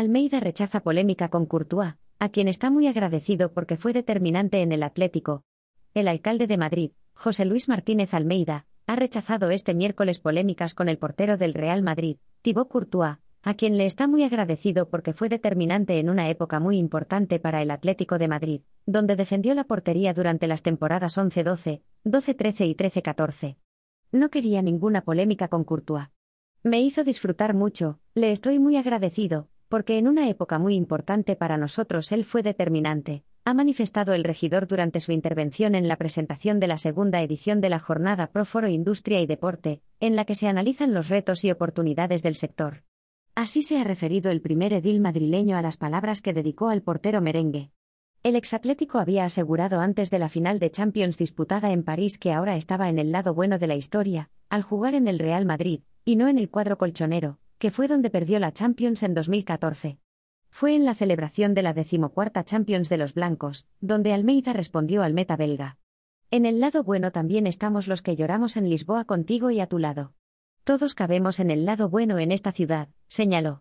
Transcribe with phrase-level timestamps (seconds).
[0.00, 4.82] Almeida rechaza polémica con Courtois, a quien está muy agradecido porque fue determinante en el
[4.82, 5.44] Atlético.
[5.92, 10.96] El alcalde de Madrid, José Luis Martínez Almeida, ha rechazado este miércoles polémicas con el
[10.96, 15.98] portero del Real Madrid, Thibaut Courtois, a quien le está muy agradecido porque fue determinante
[15.98, 20.46] en una época muy importante para el Atlético de Madrid, donde defendió la portería durante
[20.46, 23.56] las temporadas 11-12, 12-13 y 13-14.
[24.12, 26.08] No quería ninguna polémica con Courtois.
[26.62, 31.56] Me hizo disfrutar mucho, le estoy muy agradecido, porque en una época muy importante para
[31.56, 36.66] nosotros él fue determinante, ha manifestado el regidor durante su intervención en la presentación de
[36.66, 40.48] la segunda edición de la jornada Pro Foro Industria y Deporte, en la que se
[40.48, 42.82] analizan los retos y oportunidades del sector.
[43.36, 47.20] Así se ha referido el primer edil madrileño a las palabras que dedicó al portero
[47.20, 47.70] merengue.
[48.24, 52.56] El exatlético había asegurado antes de la final de Champions disputada en París que ahora
[52.56, 56.16] estaba en el lado bueno de la historia, al jugar en el Real Madrid, y
[56.16, 59.98] no en el cuadro colchonero, que fue donde perdió la Champions en 2014.
[60.48, 65.12] Fue en la celebración de la decimocuarta Champions de los Blancos, donde Almeida respondió al
[65.12, 65.76] meta belga.
[66.30, 69.78] En el lado bueno también estamos los que lloramos en Lisboa contigo y a tu
[69.78, 70.14] lado.
[70.64, 73.58] Todos cabemos en el lado bueno en esta ciudad, señaló.